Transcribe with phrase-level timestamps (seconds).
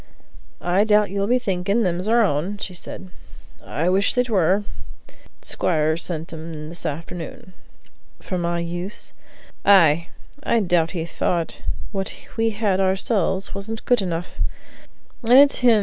[0.65, 3.11] "I doubt you'll be thinking them's our own," said
[3.59, 3.63] she.
[3.63, 4.63] "I wish they were;
[5.41, 7.53] t'squire sent 'em in this afternoon."
[8.19, 9.13] "For my use?"
[9.63, 10.07] "Ay;
[10.41, 11.61] I doubt he thought
[11.91, 14.41] what we had ourselves wasn't good enough.